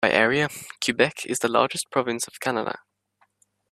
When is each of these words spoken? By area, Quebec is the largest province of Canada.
By 0.01 0.09
area, 0.13 0.49
Quebec 0.83 1.27
is 1.27 1.37
the 1.37 1.47
largest 1.47 1.91
province 1.91 2.25
of 2.27 2.39
Canada. 2.39 2.79